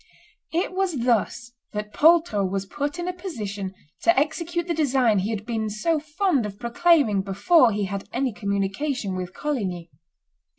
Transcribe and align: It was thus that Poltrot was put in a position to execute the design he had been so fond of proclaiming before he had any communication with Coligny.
It 0.51 0.71
was 0.73 1.01
thus 1.05 1.51
that 1.73 1.93
Poltrot 1.93 2.49
was 2.49 2.65
put 2.65 2.97
in 2.97 3.07
a 3.07 3.13
position 3.13 3.75
to 4.01 4.19
execute 4.19 4.65
the 4.65 4.73
design 4.73 5.19
he 5.19 5.29
had 5.29 5.45
been 5.45 5.69
so 5.69 5.99
fond 5.99 6.43
of 6.47 6.57
proclaiming 6.59 7.21
before 7.21 7.71
he 7.71 7.83
had 7.85 8.09
any 8.11 8.33
communication 8.33 9.15
with 9.15 9.35
Coligny. 9.35 9.91